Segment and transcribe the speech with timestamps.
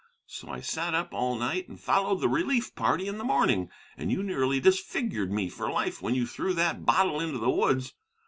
[0.25, 4.11] So I sat up all night, and followed the relief party in the morning, and
[4.11, 7.93] you nearly disfigured me for life when you threw that bottle into the woods.